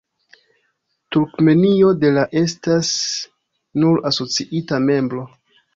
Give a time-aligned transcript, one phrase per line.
[1.15, 2.91] Turkmenio de la estas
[3.85, 5.33] nur asociita membro.